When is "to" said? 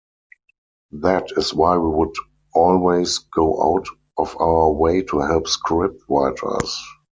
5.03-5.19